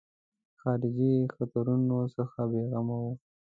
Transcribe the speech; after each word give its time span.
خارجي 0.61 1.13
خطرونو 1.35 1.99
څخه 2.15 2.39
بېغمه 2.51 2.95
وو. 3.03 3.11